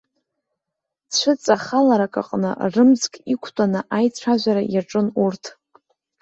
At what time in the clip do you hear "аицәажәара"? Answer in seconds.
3.97-4.63